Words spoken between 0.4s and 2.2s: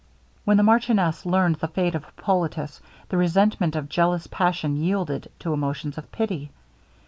When the marchioness learned the fate of